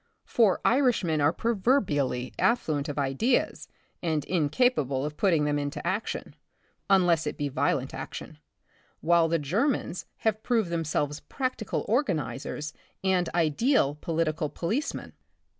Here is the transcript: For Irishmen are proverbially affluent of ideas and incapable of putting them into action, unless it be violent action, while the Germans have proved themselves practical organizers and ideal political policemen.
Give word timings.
For 0.25 0.61
Irishmen 0.65 1.21
are 1.21 1.31
proverbially 1.31 2.33
affluent 2.39 2.89
of 2.89 2.97
ideas 2.97 3.67
and 4.01 4.25
incapable 4.25 5.05
of 5.05 5.15
putting 5.15 5.45
them 5.45 5.59
into 5.59 5.85
action, 5.85 6.35
unless 6.89 7.27
it 7.27 7.37
be 7.37 7.49
violent 7.49 7.93
action, 7.93 8.39
while 9.01 9.27
the 9.27 9.37
Germans 9.37 10.07
have 10.25 10.41
proved 10.41 10.71
themselves 10.71 11.19
practical 11.19 11.85
organizers 11.87 12.73
and 13.03 13.29
ideal 13.35 13.93
political 13.93 14.49
policemen. 14.49 15.13